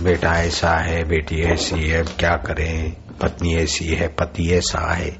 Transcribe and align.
बेटा 0.00 0.32
ऐसा 0.34 0.76
है, 0.76 1.04
बेटी 1.04 1.42
ऐसी 1.42 1.88
है 1.88 2.02
क्या 2.02 2.36
करें? 2.36 2.96
पत्नी 3.18 3.54
ऐसी 3.56 3.88
है, 3.88 4.08
पति 4.08 4.52
ऐसा 4.52 4.94
है। 4.94 5.10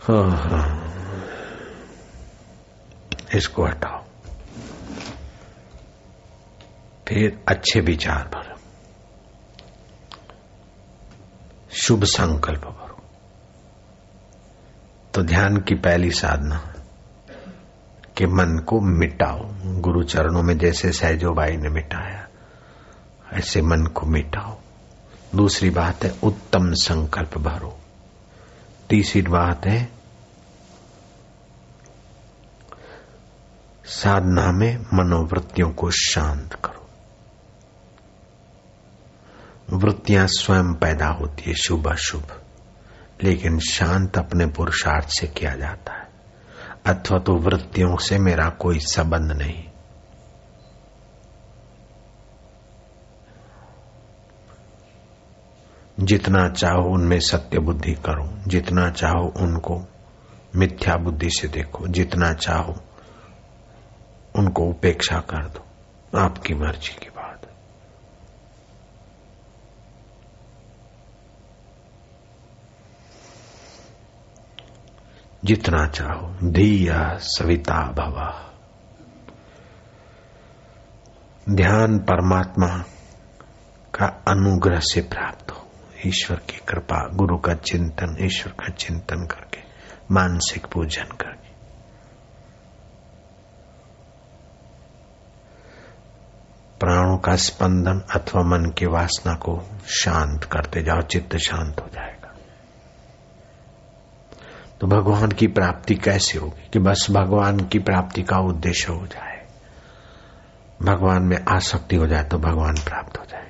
हाँ। 0.00 0.86
इसको 3.34 3.66
हटाओ। 3.66 4.04
फिर 7.08 7.44
अच्छे 7.48 7.80
विचार 7.80 8.30
भरो 8.34 8.56
शुभ 11.72 12.04
संकल्प 12.04 12.60
भरो 12.60 13.02
तो 15.14 15.22
ध्यान 15.22 15.56
की 15.56 15.74
पहली 15.74 16.10
साधना, 16.10 16.74
कि 18.16 18.26
मन 18.26 18.64
को 18.68 18.80
मिटाओ। 18.80 19.40
गुरु 19.80 20.02
चरणों 20.02 20.42
में 20.42 20.58
जैसे 20.58 20.92
सहजो 20.92 21.28
भाई 21.28 21.56
ने 21.56 21.68
मिटाया। 21.68 22.26
ऐसे 23.32 23.62
मन 23.62 23.86
को 23.86 24.06
मिटाओ। 24.06 24.58
दूसरी 25.34 25.70
बात 25.70 26.04
है, 26.04 26.18
उत्तम 26.22 26.72
संकल्प 26.72 27.38
भरो। 27.38 27.80
तीसरी 28.88 29.22
बात 29.22 29.66
है, 29.66 29.88
साधना 33.84 34.52
में 34.52 34.78
मनोवृत्तियों 34.94 35.70
को 35.70 35.90
शांत 35.90 36.54
करो। 36.54 36.88
वृत्तियाँ 39.76 40.26
स्वयं 40.26 40.74
पैदा 40.74 41.06
होती 41.06 41.42
है, 41.42 41.54
शुभ 41.54 41.92
अशुभ। 41.92 42.40
लेकिन 43.22 43.58
शांत 43.58 44.18
अपने 44.18 44.46
पुरुषार्थ 44.46 45.08
से 45.08 45.26
किया 45.26 45.54
जाता 45.54 45.92
है। 45.92 46.10
अथवा 46.86 47.18
तो 47.18 47.32
वृत्तियों 47.34 47.96
से 47.96 48.18
मेरा 48.18 48.48
कोई 48.48 48.78
संबंध 48.78 49.32
नहीं। 49.32 49.69
जितना 56.00 56.48
चाहो 56.48 56.94
उनमें 56.94 57.20
सत्य 57.20 57.58
बुद्धि 57.58 57.92
करो, 57.92 58.38
जितना 58.46 58.90
चाहो 58.90 59.32
उनको 59.36 59.82
मिथ्या 60.56 60.96
बुद्धि 60.96 61.30
से 61.30 61.48
देखो, 61.48 61.88
जितना 61.88 62.32
चाहो 62.32 62.76
उनको 64.36 64.64
उपेक्षा 64.64 65.18
कर 65.18 65.48
दो। 65.48 65.66
आपकी 66.18 66.54
मर्ज़ी 66.54 66.94
की 66.94 67.10
बात 67.10 67.40
जितना 75.44 75.86
चाहो, 75.86 76.50
धीया 76.50 77.16
सविता 77.16 77.92
भवा। 77.92 78.46
ध्यान 81.48 81.98
परमात्मा 81.98 82.78
का 83.94 84.06
अनुग्रह 84.06 84.80
से 84.80 85.00
प्राप्त 85.00 85.49
ईश्वर 86.06 86.36
की 86.36 86.60
कृपा, 86.68 87.08
गुरु 87.08 87.38
का 87.38 87.54
चिंतन, 87.54 88.16
ईश्वर 88.20 88.52
का 88.52 88.72
चिंतन 88.72 89.26
करके, 89.26 89.60
मानसिक 90.10 90.66
पूजन 90.66 91.04
करके। 91.04 91.50
प्राणों 96.80 97.18
का 97.18 97.36
स्पंदन 97.36 98.00
अथवा 98.16 98.42
मन 98.42 98.70
की 98.70 98.86
वासना 98.86 99.34
को 99.34 99.62
शांत 99.88 100.44
करते 100.44 100.82
जाओ, 100.82 101.00
चित्त 101.00 101.36
शांत 101.36 101.80
हो 101.80 101.86
जाएगा। 101.86 102.34
तो 104.80 104.86
भगवान 104.86 105.28
की 105.28 105.46
प्राप्ति 105.46 105.94
कैसे 105.94 106.38
होगी 106.38 106.68
कि 106.72 106.78
बस 106.78 107.06
भगवान 107.10 107.60
की 107.60 107.78
प्राप्ति 107.78 108.22
का 108.22 108.38
उद्देश्य 108.38 108.92
हो 108.92 109.06
जाए? 109.06 109.30
भगवान 110.82 111.22
में 111.22 111.44
आसक्ति 111.48 111.96
हो 111.96 112.06
जाए 112.06 112.24
तो 112.24 112.38
भगवान 112.38 112.74
प्राप्त 112.74 113.18
हो 113.18 113.24
जाएगी 113.24 113.49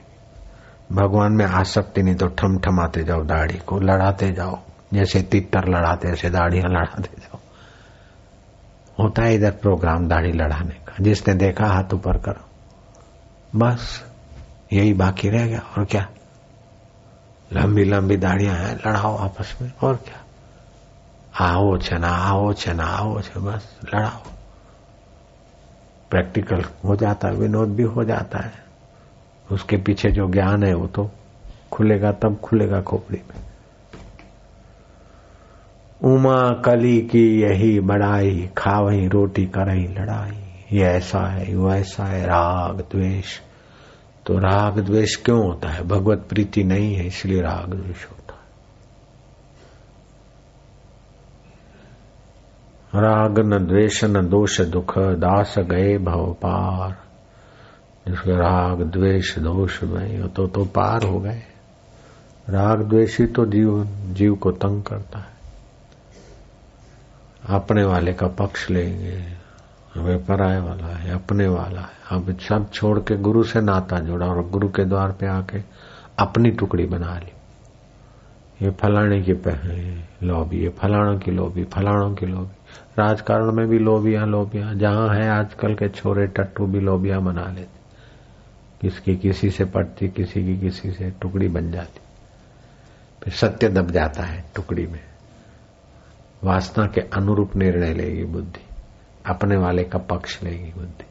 भगवान 0.92 1.33
में 1.33 1.44
आसक्ति 1.44 2.02
नहीं 2.02 2.14
तो 2.14 2.27
ठम 2.27 2.58
ठमाते 2.58 3.05
जाओ 3.05 3.24
दाढ़ी 3.24 3.58
को, 3.58 3.80
लड़ाते 3.80 4.33
जाओ। 4.33 4.58
जैसे 4.94 5.22
तितर 5.22 5.69
लड़ाते, 5.69 6.08
ऐसे 6.08 6.30
दाढ़ियाँ 6.30 6.69
लड़ाते 6.69 7.10
जाओ। 7.19 7.38
होता 9.03 9.22
है 9.22 9.34
इधर 9.34 9.50
प्रोग्राम 9.50 10.09
दाढ़ी 10.09 10.32
लड़ाने 10.32 10.75
का। 10.75 10.97
जिसने 11.00 11.34
देखा, 11.34 11.66
हाथ 11.66 11.94
ऊपर 11.94 12.19
करो। 12.19 12.48
बस, 13.59 14.04
यही 14.72 14.92
बाकी 14.92 15.28
रह 15.28 15.47
गया। 15.47 15.60
और 15.78 15.84
क्या? 15.84 16.09
लंबी 17.53 17.84
लंबी 17.84 18.16
दाढ़ियाँ 18.16 18.54
हैं, 18.54 18.76
लड़ाओ 18.76 19.16
आपस 19.16 19.59
में। 19.62 19.72
और 19.82 19.97
क्या? 19.97 20.25
आओ 21.47 21.78
छना 21.78 22.09
आओ 22.09 22.53
छना 22.53 22.84
आओ 22.84 23.20
छ 23.20 23.38
बस, 23.38 23.81
लड़ाओ। 23.94 24.31
प्रैक्टिकल 26.10 26.62
हो 26.84 26.97
जाता 26.97 27.28
है, 27.28 27.34
विनोद 27.34 27.69
भी 27.69 27.82
हो 27.82 28.04
जाता 28.04 28.38
है। 28.38 28.69
उसके 29.53 29.77
पीछे 29.77 30.11
जो 30.11 30.28
ज्ञान 30.28 30.62
है 30.62 30.75
वो 30.75 30.87
तो 30.87 31.11
खुलेगा, 31.72 32.12
तब 32.12 32.37
खुलेगा 32.37 32.81
खोपड़ी 32.81 33.22
में। 33.31 33.50
उमा 36.05 36.50
कली 36.50 37.00
की 37.00 37.43
यही 37.43 37.81
बड़ाई 37.81 38.50
खावही 38.59 39.09
रोटी 39.09 39.47
करही 39.47 39.88
लड़ाई। 39.88 40.65
ये 40.72 40.84
ऐसा 40.84 41.21
है, 41.21 41.56
वो 41.56 41.72
ऐसा 41.72 42.05
है, 42.05 42.25
राग, 42.25 42.81
द्वेष। 42.81 43.41
तो 44.27 44.38
राग, 44.38 44.81
द्वेष 44.81 45.16
क्यों 45.16 45.47
होता 45.47 45.69
है? 45.69 45.82
भगवत 45.82 46.27
प्रीति 46.28 46.65
नहीं 46.65 46.94
है, 46.94 47.06
इसलिए 47.06 47.41
राग, 47.41 47.71
द्वेष 47.71 48.11
होता 48.11 48.34
है। 48.34 48.41
राग, 53.03 53.38
न 53.38 53.67
द्वेष, 53.67 54.05
न 54.05 54.28
दोष, 54.28 54.61
दुख, 54.61 54.99
दास 54.99 55.55
गए 55.59 55.99
भव 55.99 56.32
पार। 56.32 57.09
जिसके 58.09 58.37
राग, 58.37 58.83
द्वेष, 58.83 59.38
दोष 59.38 59.83
में 59.83 60.28
तो 60.28 60.47
तो 60.47 60.65
पार 60.65 61.03
हो 61.03 61.21
गए। 61.21 61.43
राग, 62.49 62.83
द्वेषी 62.83 63.27
तो 63.27 63.47
जीव 63.47 63.84
जीव 64.09 64.34
को 64.34 64.50
तंग 64.53 64.83
करता 64.83 65.19
है। 65.19 65.31
अपने 67.49 67.84
वाले 67.84 68.12
का 68.12 68.27
पक्ष 68.27 68.71
लेंगे 68.71 69.41
वे 69.97 70.16
पराए 70.16 70.61
वाला 70.61 70.87
है, 70.87 71.11
अपने 71.11 71.47
वाला 71.49 71.81
है। 71.81 71.99
अब 72.11 72.38
सब 72.38 72.71
छोड़ 72.71 72.99
के 72.99 73.16
गुरु 73.16 73.43
से 73.44 73.61
नाता 73.61 73.99
जोड़ा 73.99 74.27
और 74.27 74.49
गुरु 74.49 74.69
के 74.69 74.84
द्वार 74.84 75.12
पे 75.12 75.27
आके 75.27 75.61
अपनी 76.19 76.50
टुकड़ी 76.50 76.87
बना 76.87 77.19
ली। 77.19 77.32
ये 78.62 78.71
फलाने 78.71 79.21
की 79.28 79.32
लॉबी 80.27 80.59
ये 80.59 80.69
फलाणों 80.69 81.19
की 81.19 81.31
लॉबी 81.31 81.65
फलाणों 81.65 82.15
की 82.15 82.27
लॉबी 82.27 82.56
राजकारण 82.99 83.53
में 83.53 83.67
भी 83.69 83.78
लोबियाँ 83.78 84.27
लोबियाँ। 84.27 84.75
जहाँ 84.75 85.09
है 85.09 85.28
आजकल 85.31 85.75
के 85.75 85.88
छोरे, 85.88 86.27
टट्टू 86.27 86.67
भी 86.67 86.81
लोबियाँ 86.81 87.21
बना 87.22 87.47
लेते। 87.47 87.79
किसकी 88.80 89.16
किसी 89.16 89.50
से 89.50 89.64
पटती 89.64 90.08
किसी 90.08 90.44
की 90.44 90.60
किसी 90.60 90.92
से 90.92 91.10
टुकड़ी 91.10 91.48
बन 91.48 91.72
जाती। 91.72 92.00
फिर 93.24 93.34
सत्य 93.34 93.68
दब 93.68 93.91
जाता 93.91 94.22
है 94.22 94.44
टुकड़ी 94.54 94.86
में। 94.86 95.04
वासना 96.44 96.86
के 96.86 97.00
अनुरूप 97.00 97.56
निर्णय 97.56 97.94
लेगी 97.94 98.24
बुद्धि। 98.24 98.66
अपने 99.26 99.56
वाले 99.56 99.84
का 99.84 99.98
पक्ष 99.98 100.42
लेगी 100.42 100.72
बुद्धि। 100.72 101.04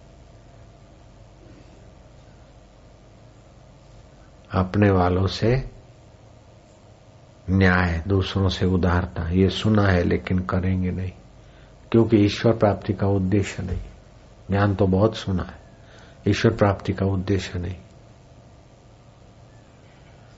अपने 4.52 4.90
वालों 4.92 5.28
से 5.28 5.72
न्याय, 7.50 8.04
दूसरों 8.08 8.50
से 8.50 8.66
उदारता, 8.66 9.30
ये 9.30 9.50
सुना 9.50 9.84
है 9.84 10.04
लेकिन 10.04 10.40
करेंगे 10.40 10.92
नहीं। 10.92 11.12
क्योंकि 11.92 12.18
ईश्वर 12.18 12.54
प्राप्ति 12.54 12.94
का 12.94 13.08
उद्देश्य 13.08 13.64
नहीं। 13.64 13.82
ज्ञान 14.50 14.76
तो 14.76 14.88
बहुत 14.88 15.16
सुना 15.16 15.44
है। 15.44 15.59
ईश्वर 16.30 16.54
प्राप्ति 16.54 16.94
का 16.94 17.06
उद्देश्य 17.06 17.60
नहीं। 17.60 17.76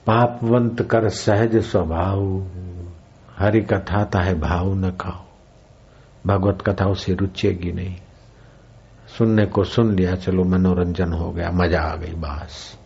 पापवंत 0.07 0.81
कर 0.81 1.09
सहज 1.09 1.57
स्वभाव, 1.57 2.47
हरि 3.37 3.61
कथा 3.61 4.03
ता 4.03 4.21
है 4.21 4.39
भाव 4.39 4.73
न 4.75 4.91
खाओ। 4.91 5.25
भगवत 6.25 6.61
कथा 6.61 6.85
उसे 6.85 7.13
रुचेगी 7.13 7.71
नहीं। 7.71 7.95
सुनने 9.17 9.45
को 9.45 9.63
सुन 9.63 9.95
लिया, 9.95 10.15
चलो 10.15 10.43
मनोरंजन 10.43 11.13
हो 11.13 11.31
गया, 11.31 11.51
मज़ा 11.51 11.81
आ 11.81 11.95
गई 11.95 12.13
बास। 12.13 12.77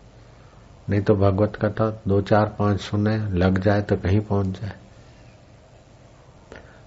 नहीं 0.90 1.00
तो 1.00 1.14
भगवत 1.14 1.56
कथा 1.56 2.02
दो 2.08 2.20
चार 2.20 2.56
पाँच 2.58 2.80
सुने, 2.80 3.16
लग 3.16 3.58
जाए 3.58 3.82
तो 3.82 3.96
कहीं 3.96 4.20
पहुँच 4.20 4.46
जाए। 4.46 4.72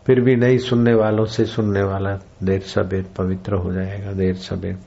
फिर 0.06 0.22
भी 0.22 0.36
नहीं 0.36 0.58
सुनने 0.58 0.94
वालों 0.94 1.26
से 1.26 1.46
सुनने 1.46 1.84
वाला 1.84 2.20
देर 2.44 2.62
सबेर 2.62 3.06
पवित्र 3.18 3.56
हो 3.56 3.74
जाएगा, 3.74 4.12
देर 4.12 4.36
सबेर 4.36 4.78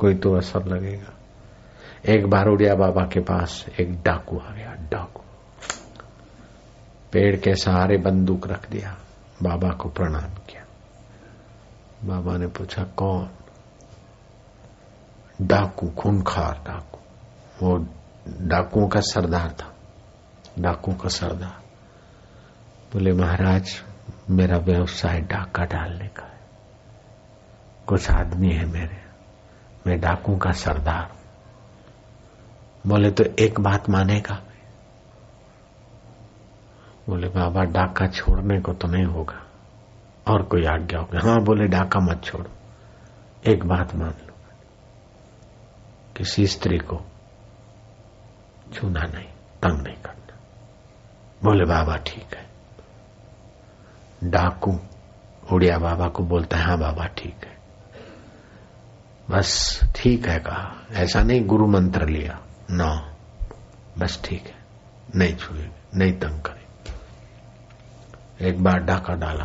कोई 0.00 0.14
तो 0.14 0.36
असर 0.36 0.64
लगेगा। 0.64 1.12
एक 2.08 2.26
बार 2.26 2.46
उड़िया 2.46 2.74
बाबा 2.74 3.04
के 3.04 3.20
पास 3.20 3.66
एक 3.80 4.02
डाकू 4.02 4.38
आ 4.38 4.50
गया, 4.50 4.72
डाकू। 4.72 5.20
पेड़ 7.12 7.36
के 7.36 7.54
सहारे 7.54 7.96
बंदूक 7.96 8.46
रख 8.46 8.70
दिया, 8.70 8.96
बाबा 9.42 9.70
को 9.70 9.88
प्रणाम 9.88 10.34
किया। 10.34 10.64
बाबा 12.04 12.36
ने 12.36 12.46
पूछा, 12.46 12.84
कौन? 12.84 13.30
डाकू, 15.42 15.90
खूनखार 15.90 16.64
डाकू। 16.66 16.98
वो 17.62 17.86
डाकुओं 18.28 18.88
का 18.88 19.00
सरदार 19.00 19.50
था 19.50 19.74
डाकू 20.58 20.92
का 20.92 21.08
सरदार। 21.08 21.62
बोले, 22.92 23.12
महाराज, 23.12 23.82
मेरा 24.30 24.58
व्यवसाय 24.58 25.20
डाका 25.20 25.64
डालने 25.64 26.08
का 26.08 26.26
है। 26.26 26.40
कुछ 27.86 28.10
आदमी 28.10 28.52
है 28.52 28.66
मेरे। 28.66 29.09
मैं 29.86 30.00
डाकू 30.00 30.36
का 30.36 30.50
सरदार। 30.50 31.12
बोले 32.86 33.10
तो 33.10 33.24
एक 33.38 33.60
बात 33.60 33.90
मानेगा? 33.90 34.42
बोले, 37.08 37.28
बाबा, 37.28 37.64
डाका 37.64 38.06
छोड़ने 38.06 38.60
को 38.60 38.72
तो 38.72 38.88
नहीं 38.88 39.04
होगा। 39.04 39.46
और 40.28 40.42
कोई 40.42 40.64
आज्ञा 40.64 40.98
होगा? 41.00 41.20
हाँ 41.20 41.40
बोले, 41.40 41.66
डाका 41.66 42.00
मत 42.00 42.22
छोड़ो। 42.24 42.50
एक 43.50 43.66
बात 43.66 43.94
मान 43.94 44.10
लो। 44.10 44.34
किसी 46.16 46.46
स्त्री 46.46 46.78
को 46.78 47.00
छूना 48.72 49.00
नहीं, 49.00 49.28
तंग 49.62 49.86
नहीं 49.86 49.96
करना। 49.96 50.36
बोले, 51.44 51.64
बाबा, 51.64 51.96
ठीक 51.96 52.26
है। 52.34 52.50
डाकू, 54.24 54.78
उड़िया 55.52 55.78
बाबा 55.78 56.08
को 56.08 56.22
बोलता 56.22 56.56
है 56.56 56.64
हाँ 56.64 56.78
बाबा, 56.78 57.06
ठीक 57.06 57.36
है। 57.44 57.49
बस 59.30 59.80
ठीक 59.96 60.26
है 60.26 60.38
कहा। 60.38 60.86
ऐसा 60.92 61.22
नहीं, 61.22 61.46
गुरु 61.46 61.66
मंत्र 61.66 62.08
लिया। 62.08 62.40
ना। 62.70 63.14
बस 63.98 64.22
ठीक 64.24 64.44
है। 64.46 64.54
नहीं 65.16 65.36
छुए, 65.36 65.70
नहीं 65.94 66.12
तंग 66.12 66.40
करे। 66.40 66.66
एक 68.48 68.64
बार 68.64 68.78
डाका 68.78 69.14
डाला। 69.14 69.44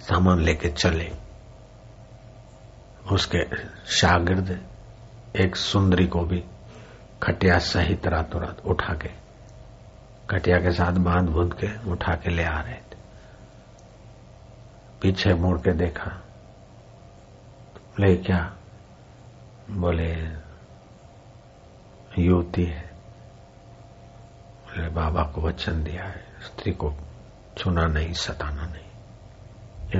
सामान 0.00 0.38
लेके 0.38 0.68
चले। 0.68 1.12
उसके 3.12 3.56
शागिर्द 3.86 4.66
एक 5.36 5.56
सुंदरी 5.56 6.06
को 6.06 6.20
भी 6.20 6.44
खटिया 7.22 7.58
सहित 7.58 8.06
रातों 8.06 8.40
रात 8.40 8.60
उठा 8.66 8.94
के, 8.94 9.10
खटिया 10.30 10.56
के 10.58 10.70
साथ 10.70 10.92
बाँध 10.92 11.28
बूंद 11.28 11.54
के 11.54 11.90
उठा 11.90 12.14
के 12.14 12.30
ले 12.30 12.44
आ 12.44 12.60
रहे 12.60 12.74
थे। 12.74 12.96
पीछे 15.02 15.34
मुड़ 15.34 15.58
के 15.58 15.72
देखा। 15.72 16.27
ले 18.00 18.16
क्या? 18.16 18.56
बोले, 19.70 20.14
युवती 22.22 22.64
है। 22.64 22.90
बोले, 24.66 24.88
बाबा 24.88 25.22
को 25.22 25.40
वचन 25.40 25.84
दिया 25.84 26.04
है। 26.04 26.24
स्त्री 26.46 26.72
को 26.72 26.94
छूना 27.58 27.86
नहीं, 27.86 28.12
सताना 28.12 28.62
नहीं। 28.62 28.88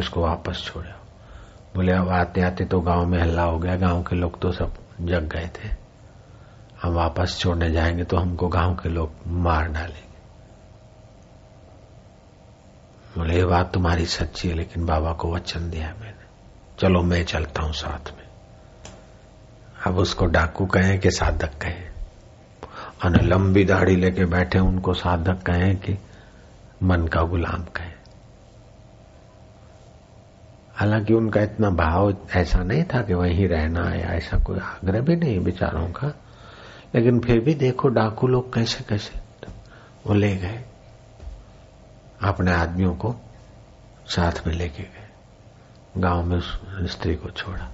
इसको 0.01 0.23
वापस 0.23 0.65
छोड़ा। 0.65 1.07
बोले, 1.75 1.93
अब 1.93 2.09
आते 2.09 2.41
आते 2.41 2.65
तो 2.65 2.81
गाँव 2.81 3.07
में 3.07 3.21
हल्ला 3.21 3.43
हो 3.43 3.59
गया। 3.59 3.77
गाँव 3.77 4.03
के 4.03 4.17
लोग 4.17 4.41
तो 4.41 4.53
सब 4.53 4.75
जग 5.01 5.29
गए 5.29 5.49
थे। 5.49 5.69
हम 6.83 6.93
वापस 6.93 7.39
छोड़ने 7.41 7.71
जाएँगे 7.71 8.05
तो 8.05 8.17
हमको 8.17 8.49
गाँव 8.49 8.75
के 8.75 8.89
लोग 8.89 9.13
मार 9.27 9.69
डालेंगे। 9.69 10.19
बोले, 13.19 13.37
ये 13.37 13.45
बात 13.45 13.73
तुम्हारी 13.73 14.07
सच्ची 14.07 14.49
है, 14.49 14.55
लेकिन 14.55 14.87
बाबा 14.87 15.13
को 15.13 15.35
वचन 15.35 15.71
दिया 15.71 15.95
मैंने। 16.01 16.28
चलो 16.79 17.03
मैं 17.03 17.25
चलता 17.25 17.63
हूँ 17.63 17.73
साथ 17.73 18.13
में। 18.19 18.29
अब 19.87 19.99
उसको 19.99 20.27
डाकू 20.27 20.67
कहें 20.67 20.99
कि 20.99 21.11
साधक 21.11 21.49
कहें। 21.49 21.89
और 23.05 23.23
लंबी 23.23 23.65
दाढ़ी 23.65 23.97
लेके 23.97 24.25
बैठे 24.25 24.59
उनको 24.59 24.95
साधक 24.95 25.43
कहें 25.43 25.77
कि 25.77 25.99
मन 26.83 27.07
का 27.07 27.23
गुलाम 27.23 27.65
कहें। 27.65 27.95
हालाँकि 30.75 31.15
उनका 31.15 31.41
इतना 31.41 31.71
भाव 31.71 32.17
ऐसा 32.37 32.59
नहीं 32.59 32.85
था 32.85 33.03
कि 33.03 33.15
वहीं 33.15 33.49
रहना 33.49 33.85
है 33.85 34.01
ऐसा 34.01 34.39
कोई 34.39 34.59
आग्रह 34.59 35.01
भी 35.01 35.17
नहीं 35.17 35.41
बेचारों 35.41 35.89
का। 35.89 36.15
लेकिन 36.95 37.21
फिर 37.21 37.41
भी 37.41 37.55
देखो 37.55 37.89
डाकू 37.89 38.27
लोग 38.27 38.55
कैसे 38.55 38.85
कैसे 38.89 39.21
वो 40.07 40.15
ले 40.15 40.37
गए। 40.37 40.65
अपने 42.23 42.53
आदमियों 42.53 42.95
को 42.95 43.15
साथ 44.07 44.47
में 44.47 44.55
लेके 44.55 44.83
गए। 44.83 44.98
गाँव 45.99 46.23
में 46.23 46.37
उस 46.37 46.61
स्त्री 46.83 47.15
को 47.15 47.31
छोड़ा। 47.31 47.73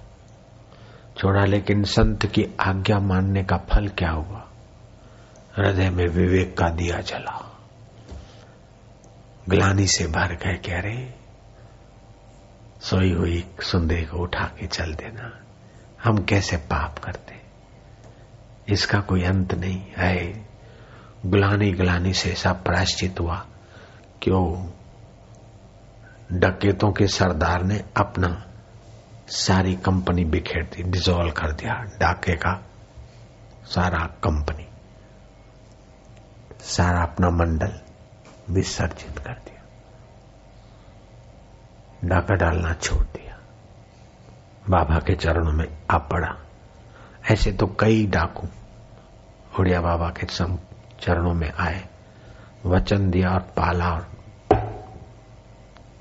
छोड़ा 1.17 1.45
लेकिन 1.45 1.83
संत 1.83 2.25
की 2.25 2.47
आज्ञा 2.59 2.99
मानने 2.99 3.43
का 3.43 3.57
फल 3.57 3.87
क्या 3.87 4.11
हुआ? 4.11 4.49
हृदय 5.57 5.89
में 5.89 6.07
विवेक 6.07 6.57
का 6.57 6.69
दिया 6.69 7.01
जला। 7.01 7.57
ग्लानी 9.49 9.87
से 9.87 10.07
भर 10.07 10.35
गए 10.35 10.53
कह 10.53 10.79
रहे 10.79 11.11
सोई 12.81 13.13
हुई 13.13 13.45
सुंदरी 13.61 14.05
को 14.05 14.17
उठा 14.17 14.45
के 14.45 14.67
चल 14.67 14.93
देना। 14.93 15.39
हम 16.03 16.17
कैसे 16.17 16.57
पाप 16.57 16.99
करते? 16.99 17.35
इसका 18.73 18.99
कोई 18.99 19.23
अंत 19.23 19.53
नहीं 19.53 19.85
है। 19.97 20.47
गुलानी 21.25 21.71
गुलानी 21.71 22.13
से 22.13 22.31
ऐसा 22.31 22.53
प्राश्चित 22.53 23.19
हुआ। 23.19 23.45
क्यों? 24.21 24.71
डकेतों 26.31 26.91
के 26.91 27.07
सरदार 27.07 27.63
ने 27.63 27.83
अपना 27.97 28.45
सारी 29.27 29.75
कंपनी 29.75 30.25
बिखेर 30.25 30.63
दी 30.63 30.83
डिजोल्व 30.83 31.31
कर 31.31 31.51
दिया, 31.51 31.73
डाके 31.73 32.35
का 32.35 32.63
सारा 33.65 33.99
कंपनी, 33.99 34.67
सारा 36.61 37.03
अपना 37.03 37.29
मंडल 37.29 37.79
विसर्जित 38.49 39.19
कर 39.19 39.33
दिया। 39.33 39.61
डाका 42.03 42.35
डालना 42.35 42.73
छोड़ 42.73 43.03
दिया। 43.03 43.39
बाबा 44.69 44.99
के 44.99 45.15
चरणों 45.15 45.51
में 45.51 45.77
आ 45.91 45.97
पड़ा। 45.97 46.35
ऐसे 47.31 47.51
तो 47.51 47.67
कई 47.79 48.07
डाकू 48.07 48.47
उड़िया 49.59 49.81
बाबा 49.81 50.09
के 50.09 50.25
चरणों 50.99 51.33
में 51.33 51.51
आए, 51.51 51.85
वचन 52.65 53.09
दिया 53.09 53.29
और 53.29 53.39
पाला 53.39 53.91
और 53.91 54.14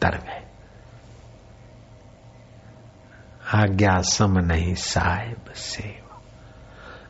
तर 0.05 0.17
गए 0.17 0.41
आज्ञा 3.55 4.01
सम 4.01 4.39
नहीं 4.39 4.75
साहेब 4.75 5.53
सेवा। 5.55 6.01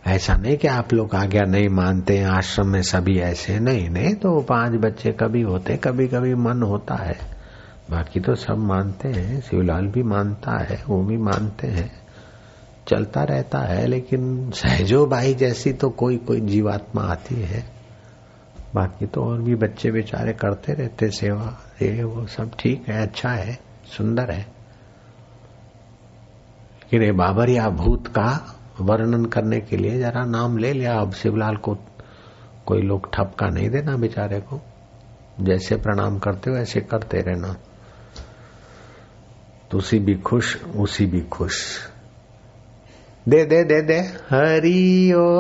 ऐसा 0.07 0.35
नहीं 0.35 0.57
कि 0.57 0.69
आप 0.69 0.93
लोग 0.93 1.15
आज्ञा 1.15 1.43
नहीं 1.43 1.69
मानते 1.69 2.19
हैं, 2.19 2.27
आश्रम 2.27 2.69
में 2.69 2.83
सभी 2.83 3.19
ऐसे 3.19 3.59
नहीं 3.59 3.91
नहीं 3.91 4.15
तो 4.15 4.41
पाँच 4.41 4.73
बच्चे 4.73 5.13
कभी 5.13 5.43
होते 5.43 5.77
कभी 5.77 6.09
कभी 6.09 6.35
मन 6.35 6.63
होता 6.63 6.95
है। 6.95 7.17
बाकी 7.91 8.21
तो 8.21 8.35
सब 8.35 8.59
मानते 8.59 9.09
हैं, 9.09 9.41
शिवलाल 9.41 9.87
भी 9.87 10.03
मानता 10.03 10.63
है, 10.65 10.85
वो 10.89 11.05
भी 11.05 11.17
मानते 11.17 11.67
हैं। 11.67 12.05
चलता 12.89 13.25
रहता 13.25 13.59
है, 13.59 13.87
लेकिन 13.87 14.51
सहजो 14.51 15.07
भाई 15.07 15.35
जैसी 15.35 15.73
तो 15.73 15.91
कोई 15.91 16.17
कोई 16.17 16.41
जीवात्मा 16.41 17.03
आती 17.03 17.35
है। 17.35 17.74
बाकी 18.75 19.07
तो 19.07 19.25
और 19.25 19.41
भी 19.41 19.55
बच्चे 19.55 19.91
बेचारे 19.91 20.33
करते 20.33 20.73
रहते, 20.73 21.11
सेवा, 21.11 21.59
ये, 21.83 22.05
वो 22.05 22.27
सब 22.27 22.51
ठीक 22.59 22.89
है 22.89 23.03
अच्छा 23.03 23.31
है, 23.31 23.59
सुंदर 23.85 24.31
है। 24.31 24.55
लेकिन 26.93 27.17
बाबर 27.17 27.51
या 27.51 27.69
भूत 27.69 28.07
का 28.07 28.57
वर्णन 28.81 29.25
करने 29.25 29.61
के 29.61 29.77
लिए 29.77 29.99
जरा 29.99 30.25
नाम 30.25 30.59
ले 30.59 30.73
लिया। 30.73 30.99
अब 30.99 31.13
शिवलाल 31.13 31.57
को 31.57 31.79
कोई 32.67 32.83
लोग 32.83 33.15
ठपका 33.15 33.47
नहीं 33.47 33.71
देना 33.71 33.97
बेचारे 33.97 34.41
को। 34.41 34.61
जैसे 35.41 35.77
प्रणाम 35.77 36.19
करते 36.19 36.51
हो, 36.51 36.57
ऐसे 36.57 36.81
करते 36.81 37.19
रहना। 37.19 37.57
तो 39.71 39.79
उसी 39.79 39.99
भी 39.99 40.15
खुश, 40.15 40.65
उसी 40.65 41.07
भी 41.07 41.21
खुश। 41.21 41.79
दे 43.29 43.45
दे 43.45 43.65
दे 43.65 43.83
दे। 43.83 44.01
हरि 44.01 45.13
ओ। 45.13 45.35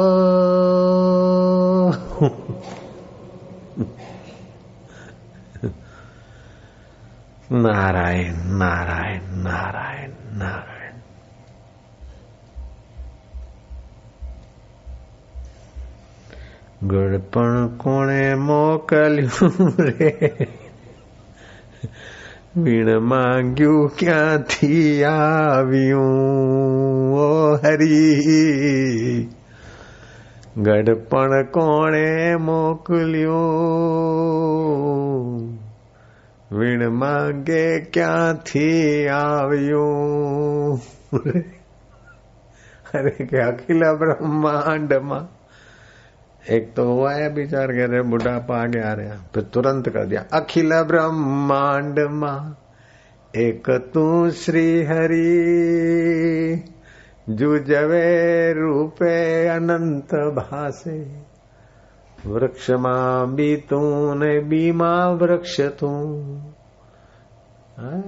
नारायण 7.53 8.35
नारायण 8.57 9.21
नारायण 9.43 10.11
नारायण 10.37 10.97
ગળપણ 16.83 17.55
કોણે 17.77 18.35
મોકલ્યું 18.41 19.79
રે 19.79 20.11
વીણ 22.57 22.91
માંગ્યું 23.03 23.89
ક્યાંથી 23.95 25.03
આવ્યું 25.05 26.13
ઓ 27.17 27.27
હરી 27.63 29.17
ગડપણ 30.61 31.43
કોણે 31.51 32.05
મોકલ્યું 32.41 33.29
વીણ 36.51 36.83
માંગે 37.01 37.63
ક્યાંથી 37.93 38.69
આવ્યું 39.15 40.79
અરે 42.93 43.11
કે 43.29 43.37
અખિલ 43.49 43.83
બ્રહ્માંડમાં 43.99 45.27
एक 46.43 46.73
तो 46.75 46.83
हुआ 46.85 47.09
है 47.13 47.27
विचार 47.33 47.71
कह 47.73 47.85
रहे 47.85 48.01
बुढ़ापा 48.11 48.55
आगे 48.57 48.79
आ 48.81 48.91
रहा 48.93 49.15
फिर 49.33 49.43
तुरंत 49.53 49.87
कर 49.89 50.05
दिया 50.05 50.21
अखिल 50.33 50.73
ब्रह्मांड 50.83 51.99
मां 52.19 52.37
एक 53.33 53.69
तू 53.93 54.05
श्री 54.39 54.63
हरि 54.85 55.19
जुजवे 57.39 58.07
रूपे 58.53 59.15
अनंत 59.49 60.15
भासे 60.39 60.97
वृक्ष 62.26 62.70
माँ 62.70 63.34
भी 63.34 63.56
तू 63.56 63.78
ने 64.14 64.38
बीमा 64.40 64.92
वृक्ष 65.12 65.60
तू 65.60 65.88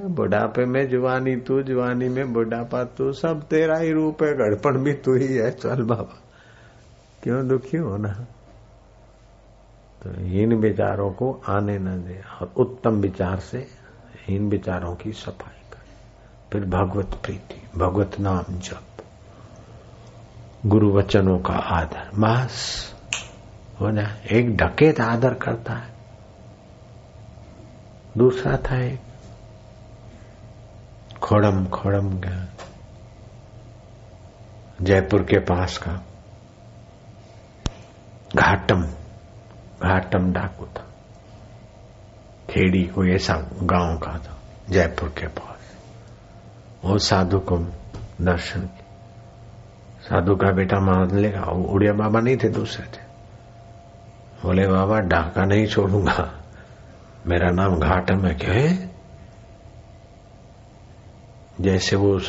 बुढ़ापे 0.08 0.64
में 0.64 0.88
जवानी, 0.88 1.36
तू 1.36 1.62
जवानी 1.62 2.08
में 2.08 2.32
बुढ़ापा, 2.32 2.82
तू 2.86 3.12
सब 3.12 3.42
तेरा 3.42 3.78
ही 3.78 3.90
रूप 3.92 4.22
है 4.22 4.32
गड़पण 4.34 4.78
भी 4.78 4.92
तू 4.94 5.14
ही 5.14 5.26
है। 5.26 5.50
चल 5.50 5.82
बाबा, 5.82 6.16
क्यों 7.22 7.46
दुखी 7.48 7.76
होना 7.76 8.12
तो 10.02 10.10
इन 10.40 10.54
विचारों 10.54 11.10
को 11.10 11.32
आने 11.48 11.78
न 11.78 11.96
दे, 12.04 12.20
और 12.40 12.52
उत्तम 12.56 13.00
विचार 13.00 13.38
से 13.40 13.66
इन 14.28 14.48
विचारों 14.48 14.94
की 14.94 15.12
सफ़ाई 15.12 15.70
कर। 15.72 15.84
फिर 16.52 16.64
भगवत 16.70 17.20
प्रीति, 17.24 17.62
भगवत 17.76 18.18
नाम 18.20 18.58
जप, 18.60 19.02
गुरु 20.66 20.92
वचनों 20.92 21.38
का 21.38 21.54
आदर। 21.54 22.10
मास 22.18 22.94
हो 23.80 23.92
जाए 23.92 24.26
एक 24.30 24.56
डकेत 24.56 25.00
आदर 25.00 25.34
करता 25.34 25.72
है। 25.72 25.94
दूसरा 28.18 28.56
था 28.56 28.82
एक 28.82 29.00
खोड़म 31.22 31.66
खोड़म 31.66 32.10
गया 32.20 32.46
जयपुर 34.82 35.22
के 35.22 35.38
पास 35.38 35.78
का 35.78 35.92
घाटम 38.36 38.82
घाटम 39.82 40.32
डाकू 40.32 40.66
था। 40.66 40.84
खेड़ी 42.50 42.84
कोई 42.84 43.12
ऐसा 43.12 43.34
गाँव 43.62 43.98
का 43.98 44.18
था, 44.18 44.38
जयपुर 44.70 45.08
के 45.08 45.26
पास। 45.26 45.76
वो 46.84 46.98
साधु 46.98 47.38
को 47.38 47.58
दर्शन 48.22 48.68
साधु 50.00 50.36
का 50.36 50.52
बेटा 50.52 50.80
मान 50.80 51.18
लेगा, 51.18 51.40
वो 51.40 51.64
उड़िया 51.64 51.92
बाबा 51.92 52.20
नहीं 52.20 52.36
थे, 52.36 52.48
दूसरे 52.48 52.86
थे। 52.86 53.05
बोले, 54.42 54.66
बाबा, 54.66 55.00
डाका 55.00 55.44
नहीं 55.44 55.66
छोड़ूँगा। 55.66 56.32
मेरा 57.26 57.50
नाम 57.50 57.78
घाटम 57.78 58.26
है 58.26 58.34
क्या, 58.34 58.52
है? 58.52 58.90
जैसे 61.60 61.96
वो 61.96 62.20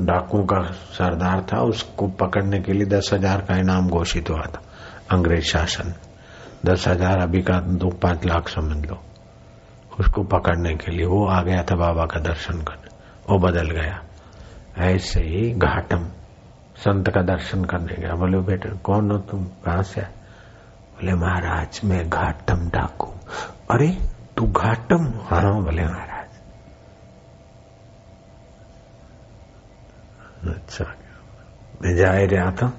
डाकू 0.00 0.44
का 0.44 0.62
सरदार 0.70 1.46
था, 1.52 1.60
उसको 1.60 2.08
पकड़ने 2.08 2.60
के 2.60 2.72
लिए 2.72 2.86
दस 2.86 3.10
हज़ार 3.12 3.40
का 3.40 3.56
इनाम 3.56 3.88
घोषित 3.88 4.30
हुआ 4.30 4.42
था, 4.42 4.62
अंग्रेज़ 5.10 5.44
शासन। 5.44 5.94
दस 6.64 6.88
हज़ार 6.88 7.18
अभी 7.18 7.42
का 7.42 7.60
दो 7.60 7.88
पाँच 7.88 8.24
लाख 8.24 8.48
समझ 8.48 8.86
लो। 8.86 9.02
उसको 10.00 10.22
पकड़ने 10.22 10.74
के 10.74 10.92
लिए 10.92 11.06
वो 11.06 11.26
आ 11.26 11.42
गया 11.42 11.62
था 11.62 11.76
बाबा 11.76 12.06
का 12.06 12.20
दर्शन 12.20 12.62
करने। 12.62 12.88
वो 13.30 13.38
बदल 13.38 13.70
गया। 13.70 14.02
ऐसे 14.78 15.20
ही 15.20 15.50
घाटम, 15.50 16.04
संत 16.76 17.08
का 17.08 17.22
दर्शन 17.22 17.64
करने 17.64 17.94
गया। 17.94 18.14
बोले, 18.14 18.38
बेटे, 18.38 18.68
कौन 18.68 19.10
हो 19.10 19.18
तुम? 19.18 19.44
कहा 19.44 19.82
से 19.82 20.17
बोले, 20.98 21.14
महाराज, 21.14 21.80
मैं 21.84 22.10
घाटम 22.10 22.70
डाकू। 22.70 23.12
अरे, 23.70 23.88
तू 24.36 24.46
घाटम? 24.46 25.04
हाँ 25.04 25.62
बोले, 25.64 25.84
महाराज. 25.84 26.28
अच्छा। 30.48 30.84
मैं 31.82 31.96
जा 31.96 32.12
ही 32.12 32.26
रहा 32.26 32.50
था। 32.50 32.72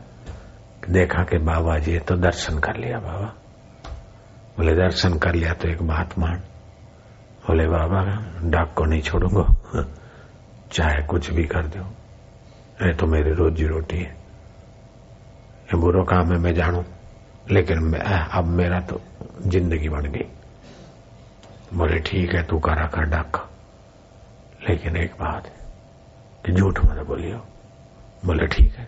देखा 0.90 1.24
कि 1.24 1.38
बाबा 1.38 1.80
जी 1.80 2.00
तो 2.00 2.16
दर्शन 2.16 2.60
कर 2.60 2.76
लिया 2.76 3.00
बाबा। 3.00 3.36
बोले, 4.58 4.76
दर्शन 4.76 5.18
कर 5.18 5.34
लिया 5.34 5.54
तो 5.54 5.70
एक 5.70 5.82
बात 5.82 6.20
मान। 6.20 6.40
बोले, 7.48 7.68
बाबा, 7.68 8.04
डाक 8.50 8.74
को 8.78 8.86
नहीं 8.86 9.02
छोड़ूँगा। 9.02 9.56
चाहे 10.72 11.04
कुछ 11.04 11.32
भी 11.32 11.44
कर 11.44 11.66
दो। 11.66 11.84
ये 12.88 12.94
तो 12.94 13.08
मेरी 13.08 13.34
रोजी 13.34 13.68
रोटी 13.68 13.98
है। 13.98 14.12
ये 15.64 15.78
बुरो 15.78 16.04
काम 16.04 16.32
है, 16.32 16.38
मैं 16.38 16.54
जानू। 16.54 16.84
लेकिन 17.52 17.94
अब 17.94 18.46
मेरा 18.46 18.80
तो 18.82 19.02
ज़िंदगी 19.42 19.90
बन 19.90 20.02
गई। 20.02 20.26
बोले, 21.74 22.00
ठीक 22.00 22.34
है, 22.34 22.44
तू 22.44 22.60
करा 22.60 22.86
कर 22.88 23.04
डाक। 23.04 23.46
लेकिन 24.70 24.98
एक 24.98 25.14
बात 25.14 25.48
कि 26.46 26.52
झूठ 26.52 26.80
मत 26.80 27.06
बोलियो। 27.08 27.38
बोले, 28.26 28.48
ठीक 28.48 28.76
है। 28.76 28.88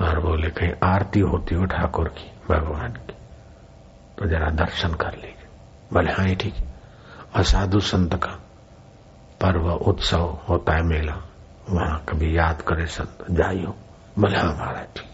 और 0.00 0.20
बोले, 0.20 0.50
कहीं 0.50 0.72
आरती 0.82 1.20
होती 1.20 1.54
हो 1.54 1.64
ठाकुर 1.66 2.08
की, 2.08 2.30
भगवान 2.48 2.92
की 2.92 3.14
तो 4.18 4.26
जरा 4.26 4.50
दर्शन 4.50 4.94
कर 4.94 5.14
लीजिए। 5.14 5.48
बोले 5.92 6.12
हाँ 6.12 6.34
ठीक 6.34 6.54
है। 6.54 6.68
और 7.36 7.42
साधु 7.44 7.80
संत 7.80 8.14
का 8.14 8.38
पर्व 9.40 9.70
उत्सव 9.72 10.38
होता 10.48 10.72
है 10.72 10.82
मेला, 10.82 11.16
वहाँ 11.70 12.04
कभी 12.08 12.36
याद 12.36 12.62
करे 12.62 12.86
संत, 12.86 13.24
जाइयो। 13.30 13.74
बोले 14.18 14.36
हाँ 14.36 14.52
महाराज, 14.54 14.86
ठीक 14.96 15.09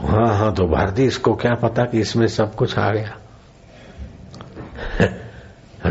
हाँ 0.00 0.38
हाँ 0.38 0.54
तो 0.54 0.66
भारती 0.66 1.04
इसको 1.04 1.34
क्या 1.34 1.54
पता 1.54 1.84
कि 1.84 2.00
इसमें 2.00 2.26
सब 2.26 2.54
कुछ 2.54 2.78
आ 2.78 2.90
गया? 2.90 3.16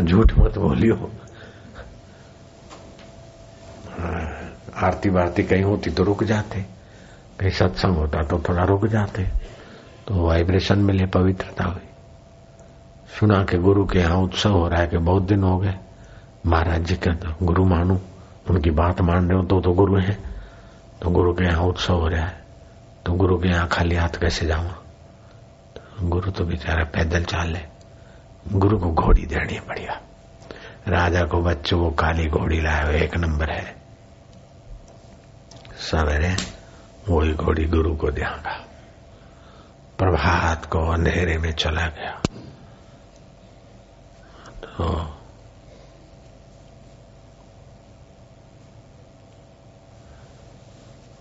झूठ 0.00 0.32
मत 0.38 0.58
बोलियो। 0.58 1.10
आरती 4.76 5.08
वारती 5.08 5.42
कहीं 5.42 5.62
होती 5.62 5.90
तो 5.90 6.04
रुक 6.04 6.24
जाते। 6.24 6.60
कहीं 7.40 7.50
सत्संग 7.50 7.96
होता 7.96 8.22
तो 8.22 8.42
थोड़ा 8.48 8.64
रुक 8.64 8.86
जाते। 8.86 9.22
तो 10.08 10.26
वाइब्रेशन 10.26 10.78
मिले, 10.78 11.06
पवित्रता 11.06 11.64
हुई। 11.64 11.88
सुना 13.20 13.44
के 13.44 13.58
गुरु 13.58 13.86
के 13.86 13.98
यहाँ 13.98 14.16
उत्सव 14.16 14.50
हो 14.50 14.68
रहा 14.68 14.80
है 14.80 14.86
कि 14.86 14.98
बहुत 14.98 15.22
दिन 15.22 15.42
हो 15.42 15.58
गए। 15.58 15.74
महाराज 16.46 16.82
जी 16.82 16.94
के 16.94 17.44
गुरु 17.46 17.64
मानू, 17.64 18.00
उनकी 18.50 18.70
बात 18.70 19.00
मान 19.00 19.28
रहे 19.28 19.38
हो 19.38 19.44
तो 19.44 19.60
तो 19.60 19.72
गुरु 19.72 19.98
है। 20.00 20.18
तो 21.02 21.10
गुरु 21.10 21.32
के 21.32 21.44
यहाँ 21.44 21.64
उत्सव 21.64 21.94
हो 21.94 22.08
रहा 22.08 22.24
है। 22.24 22.39
तो 23.10 23.14
गुरु 23.16 23.36
के 23.38 23.48
यहाँ 23.48 23.66
खाली 23.68 23.94
हाथ 23.96 24.14
कैसे 24.20 24.46
जाऊँगा 24.46 24.74
तो 25.76 26.08
गुरु 26.08 26.30
तो 26.30 26.44
बेचारा 26.44 26.82
पैदल 26.94 27.24
चाल 27.24 27.48
ले 27.50 27.60
गुरु 28.54 28.78
को 28.78 28.90
घोड़ी 28.94 29.24
देनी 29.26 29.58
बढ़िया। 29.68 29.94
राजा 30.88 31.22
को 31.26 31.40
बच्चों 31.42 31.78
को 31.80 31.90
काली 31.90 32.26
घोड़ी 32.28 32.60
लाया 32.60 32.90
एक 32.96 33.16
नंबर 33.16 33.50
है। 33.50 33.74
सवेरे 35.90 36.30
वही 37.08 37.32
घोड़ी 37.34 37.64
गुरु 37.64 37.94
को 37.96 38.10
देगा। 38.10 38.52
प्रभात 39.98 40.66
को 40.66 40.86
अंधेरे 40.88 41.36
में 41.38 41.52
चला 41.52 41.86
गया। 41.88 42.12
तो 44.62 44.86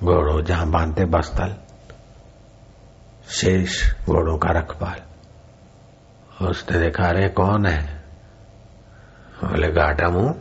घोड़ो 0.03 0.41
जहाँ 0.41 0.69
बांधते 0.71 1.05
बस्तल 1.07 1.55
शेष 3.29 3.83
घोड़ों 4.05 4.37
का 4.37 4.49
रखवाल 4.51 6.47
उसने 6.47 6.79
देखा 6.79 7.09
रे 7.11 7.27
कौन 7.29 7.65
है? 7.65 7.81
बोले 9.43 9.67
गाटा 9.71 10.09
मुँह। 10.09 10.31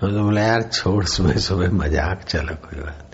तो 0.00 0.08
बोला, 0.08 0.42
यार, 0.42 0.62
छोड़, 0.62 1.04
सुबह 1.04 1.36
सुबह 1.38 1.72
मज़ाक 1.74 2.22
चलो, 2.22 2.54
कोई 2.56 2.80
बात 2.80 3.06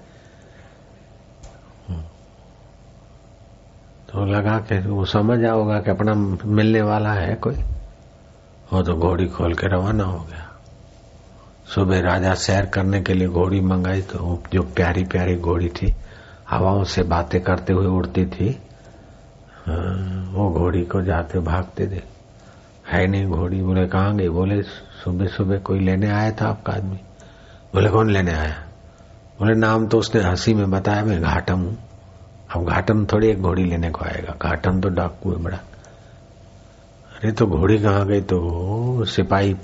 तो 4.07 4.25
लगा 4.27 4.57
के 4.59 4.79
वो 4.81 5.05
समझ 5.05 5.45
आओगा 5.45 5.79
कि 5.81 5.91
अपना 5.91 6.15
मिलने 6.15 6.83
वाला 6.83 7.13
है 7.13 7.35
कोई। 7.37 7.55
वो 8.73 8.83
तो 8.83 8.95
घोड़ी 8.97 9.27
खोल 9.27 9.55
के 9.55 9.67
रवाना 9.67 10.05
हो 10.05 10.19
गया। 10.21 10.45
सुबह 11.75 12.01
राजा 12.01 12.35
सैर 12.37 12.67
करने 12.67 13.01
के 13.03 13.15
लिए 13.15 13.29
घोड़ी 13.29 13.61
मंगाई 13.61 14.03
तो 14.03 14.43
जो 14.53 14.63
प्यारी 14.77 15.05
प्यारी 15.05 15.37
घोड़ी 15.37 15.69
थी 15.69 15.95
हवाओं 16.51 16.85
से 16.85 17.03
बातें 17.03 17.41
करते 17.41 17.73
हुए 17.73 17.87
उड़ती 17.87 18.27
थी। 18.27 18.51
वो 20.33 20.53
घोड़ी 20.53 20.85
को 20.85 21.03
जाते 21.03 21.39
भागते 21.39 21.87
थे। 21.87 22.03
है 22.91 23.07
नहीं 23.07 23.27
घोड़ी? 23.27 23.63
बोले, 23.63 23.87
कहाँ 23.87 24.17
गई? 24.17 24.29
बोले, 24.29 24.63
सुबह 25.05 25.27
सुबह 25.27 25.59
कोई 25.59 25.81
लेने 25.81 26.09
आया 26.09 26.33
था 26.33 26.49
आपका 26.49 26.73
आदमी? 26.73 26.97
बोले, 27.75 27.91
कौन 27.91 28.11
लेने 28.11 28.33
आया? 28.33 28.65
बोले, 29.39 29.55
नाम 29.55 29.87
तो 29.87 29.99
उसने 29.99 30.23
हँसी 30.23 30.55
में 30.55 30.71
बताया, 30.71 31.05
मैं 31.05 31.23
घाटम 31.23 31.59
हूँ। 31.59 31.79
अब 32.57 32.65
घाटम 32.65 33.07
थोड़ी 33.07 33.29
एक 33.29 33.43
घोड़ी 33.43 33.65
लेने 33.65 33.91
को 33.91 34.05
आएगा। 34.05 34.35
घाटम 34.43 34.81
तो 34.81 34.89
डाकू 34.89 35.31
है 35.31 35.37
बड़ा। 35.37 35.57
अरे 35.57 37.33
तो 37.33 37.47
घोड़ी 37.47 37.79
कहाँ 37.79 38.07
गई 38.07 38.21
तो? 38.21 39.05
सिपाही। 39.05 39.57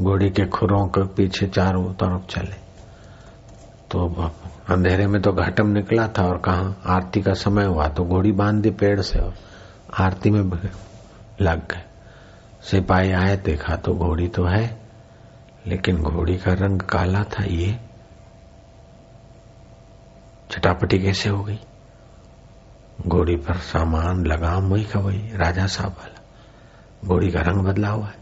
घोड़ी 0.00 0.30
के 0.30 0.46
खुरों 0.46 0.86
के 0.86 1.04
पीछे 1.06 1.46
चारों 1.46 1.84
तरफ़ 1.84 2.26
चले। 2.26 2.54
तो 3.90 4.08
अंधेरे 4.68 5.06
में 5.06 5.22
तो 5.22 5.32
घाटम 5.32 5.66
निकला 5.66 6.08
था 6.08 6.26
और 6.26 6.38
कहा 6.38 6.94
आरती 6.94 7.22
का 7.22 7.32
समय 7.32 7.64
हुआ 7.64 7.88
तो 7.88 8.04
घोड़ी 8.04 8.32
बाँध 8.32 8.62
दी 8.62 8.70
पेड़ 8.70 9.00
से 9.00 9.18
और 9.18 9.34
आरती 9.98 10.30
में 10.30 10.70
लग 11.40 11.58
गए। 11.58 11.84
सिपाही 12.62 13.12
आए, 13.12 13.36
देखा 13.36 13.76
तो 13.76 13.94
घोड़ी 13.94 14.28
तो 14.28 14.44
है, 14.44 14.80
लेकिन 15.66 16.02
घोड़ी 16.02 16.36
का 16.36 16.52
रंग 16.52 16.80
काला 16.80 17.24
था 17.24 17.44
ये। 17.44 17.80
चटापटी 20.50 20.98
कैसे 20.98 21.28
हो 21.28 21.44
गई? 21.44 21.60
घोड़ी 23.06 23.36
पर 23.36 23.54
सामान, 23.54 24.26
लगाम 24.26 24.68
वही 24.68 24.84
का 24.84 25.00
वही? 25.00 25.36
राजा 25.36 25.66
साहब 25.66 25.90
वाला 25.90 26.22
घोड़ी 27.04 27.30
का 27.30 27.40
रंग 27.40 27.64
बदला 27.64 27.88
हुआ 27.88 28.06
है। 28.06 28.14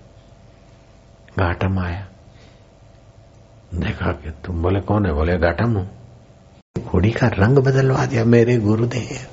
घाटम 1.39 1.79
आया। 1.79 2.09
देखा 3.75 4.13
कि 4.13 4.31
तुम 4.31 4.63
बोले, 4.63 4.81
कौन 4.81 5.07
है? 5.07 5.13
बोले, 5.13 5.39
घाटम 5.39 5.73
हूँ। 5.73 5.96
घोड़ी 6.77 7.11
का 7.11 7.27
रंग 7.27 7.59
बदलवा 7.59 8.07
दिया, 8.07 8.25
मेरे 8.25 8.57
गुरुदेव। 8.57 9.27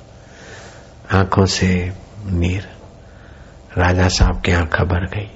आँखों 1.16 1.44
से 1.44 1.92
नीर, 2.26 2.68
राजा 3.78 4.08
साहब 4.08 4.40
के 4.40 4.50
यहाँ 4.50 4.66
खबर 4.66 5.06
गई। 5.06 5.30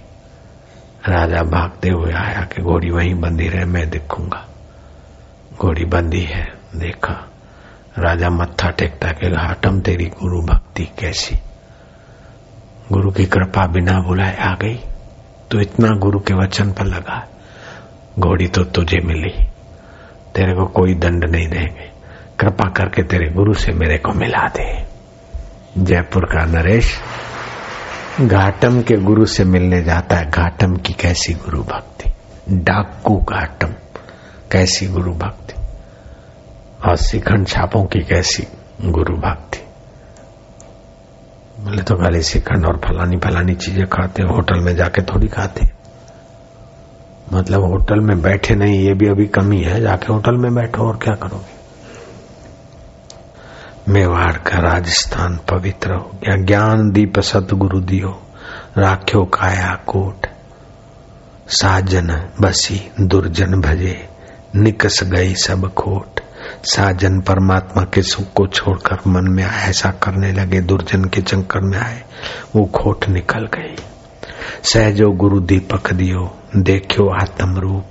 राजा 1.09 1.43
भागते 1.43 1.88
हुए 1.88 2.12
आया 2.12 2.41
कि 2.41 2.62
घोड़ी 2.62 2.91
वहीं 2.91 3.15
बंदी 3.15 3.49
रहे, 3.49 3.65
मैं 3.65 3.91
देखूँगा। 3.91 4.49
घोड़ी 5.59 5.85
बंदी 5.85 6.21
है, 6.21 6.55
देखा। 6.77 7.31
राजा 7.99 8.31
मत्था 8.31 8.71
टेकता 8.71 9.09
के 9.09 9.31
घाटम 9.31 9.81
तेरी 9.81 10.05
गुरु 10.05 10.43
भक्ति 10.43 10.85
कैसी। 10.85 11.37
गुरु 12.93 13.11
की 13.11 13.27
कृपा 13.27 13.67
बिना 13.67 14.00
बुलाए 14.00 14.37
आ 14.37 14.55
गई। 14.55 14.81
तो 15.50 15.61
इतना 15.61 15.88
गुरु 15.88 16.19
के 16.19 16.35
वचन 16.35 16.73
पर 16.73 16.85
लगा। 16.85 17.29
घोड़ी 18.19 18.49
तो 18.49 18.65
तुझे 18.65 18.99
मिली। 19.05 19.47
तेरे 20.35 20.55
को 20.55 20.67
कोई 20.67 20.95
दंड 20.95 21.25
नहीं 21.25 21.49
देंगे। 21.49 21.98
कृपा 22.40 22.71
करके 22.71 23.02
तेरे 23.02 23.28
गुरु 23.28 23.54
से 23.54 23.73
मेरे 23.73 23.99
को 23.99 24.12
मिला 24.12 24.49
दे। 24.49 24.87
जयपुर 25.78 26.25
का 26.25 26.45
नरेश, 26.45 27.00
घाटम 28.21 28.83
के 28.83 28.97
गुरु 28.97 29.26
से 29.26 29.45
मिलने 29.45 29.83
जाता 29.83 30.16
है। 30.16 30.30
घाटम 30.30 30.76
की 30.76 30.92
कैसी 30.92 31.33
गुरु 31.35 31.62
भक्ति? 31.62 32.12
डाकू 32.50 33.16
घाटम, 33.16 33.68
कैसी 34.52 34.87
गुरु 34.87 35.12
भक्ति? 35.12 35.54
और 36.88 36.97
शिखंड 36.97 37.47
छापों 37.47 37.85
की 37.85 37.99
कैसी 37.99 38.47
गुरु 38.85 39.16
भक्ति? 39.16 39.59
बोले 41.64 41.83
तो 41.83 41.95
खाली 41.95 42.23
शिखंड 42.23 42.66
और 42.66 42.76
फलानी 42.76 43.16
फलानी 43.16 43.54
चीज़ें 43.54 43.87
खाते 43.87 44.23
होटल 44.23 44.61
में 44.61 44.76
जाके 44.76 45.02
थोड़ी 45.02 45.28
खाते? 45.28 45.71
मतलब 47.33 47.61
होटल 47.61 48.00
में 48.00 48.23
बैठे 48.23 48.54
नहीं, 48.54 48.80
ये 48.80 48.95
भी 48.95 49.09
अभी 49.09 49.26
कमी 49.26 49.62
है, 49.62 49.80
जाके 49.80 50.12
होटल 50.12 50.37
में 50.37 50.54
बैठो 50.54 50.83
और 50.83 50.97
क्या 50.97 51.14
करोगे? 51.14 51.58
मेवाड़ 53.88 54.33
का 54.33 54.59
राजस्थान 54.59 55.40
पवित्र 55.50 55.92
हो 55.92 56.11
गया। 56.14 56.45
ज्ञान 56.45 56.90
दीप 56.90 57.21
सतगुरु 57.21 57.80
दियो, 57.80 58.23
राख्यो 58.78 59.25
काया 59.25 59.75
कोट। 59.87 60.26
साजन 61.49 62.28
बसी, 62.40 62.90
दुर्जन 63.00 63.61
भजे, 63.61 64.09
निकस 64.57 65.00
गई 65.02 65.35
सब 65.35 65.75
खोट। 65.75 66.21
साजन 66.64 67.21
परमात्मा 67.21 67.83
के 67.83 68.02
सुख 68.02 68.26
को 68.35 68.47
छोड़कर 68.47 68.99
मन 69.07 69.28
में 69.28 69.45
ऐसा 69.45 69.90
करने 69.90 70.33
लगे, 70.33 70.61
दुर्जन 70.61 71.04
के 71.04 71.23
चंकर 71.23 71.61
में 71.61 71.78
आए, 71.78 72.02
वो 72.57 72.64
खोट 72.64 73.09
निकल 73.09 73.47
गई। 73.47 73.76
सहजो 74.62 75.11
गुरु 75.11 75.40
दीपक 75.40 75.92
दियो 75.92 76.38
देखो 76.57 77.23
आत्म 77.23 77.59
रूप 77.59 77.85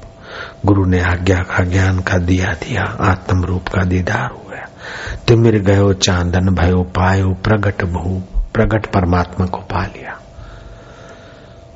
गुरु 0.65 0.85
ने 0.85 1.01
आज्ञा 1.01 1.37
का 1.37 1.63
ज्ञान 1.63 1.99
का 1.99 2.17
दिया 2.17 2.53
दिया 2.53 2.97
आत्म 3.01 3.43
रूप 3.43 3.67
का 3.67 3.83
दीदार 3.83 4.31
हो 4.31 4.45
गया 4.51 4.66
तिमिर 5.27 5.61
गयो 5.61 5.93
चांदन, 5.93 6.49
भयो 6.49 6.83
पायो 6.83 7.29
प्रगट 7.29 7.83
भू, 7.83 8.21
प्रगट 8.53 8.85
परमात्मा 8.85 9.45
को 9.45 9.57
पा 9.57 9.85
लिया। 9.85 10.19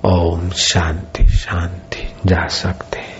ओम 0.05 0.49
शांति 0.49 1.27
शांति, 1.27 2.15
जा 2.25 2.47
सकते 2.47 3.10